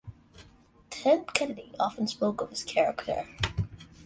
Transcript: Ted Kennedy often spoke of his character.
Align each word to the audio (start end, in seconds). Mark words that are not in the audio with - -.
Ted 0.89 1.31
Kennedy 1.35 1.73
often 1.79 2.07
spoke 2.07 2.41
of 2.41 2.49
his 2.49 2.63
character. 2.63 3.27